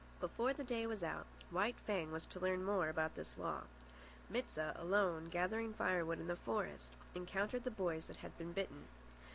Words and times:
Before 0.19 0.51
the 0.51 0.63
day 0.63 0.87
was 0.87 1.03
out, 1.03 1.27
White 1.51 1.75
Fang 1.85 2.11
was 2.11 2.25
to 2.25 2.39
learn 2.39 2.65
more 2.65 2.89
about 2.89 3.13
this 3.13 3.37
law. 3.37 3.61
Mit 4.31 4.49
sah, 4.49 4.71
alone, 4.73 5.29
gathering 5.29 5.75
firewood 5.75 6.19
in 6.19 6.25
the 6.25 6.35
forest, 6.35 6.93
encountered 7.13 7.65
the 7.65 7.69
boy 7.69 7.99
that 8.01 8.15
had 8.15 8.35
been 8.35 8.51
bitten. 8.51 8.87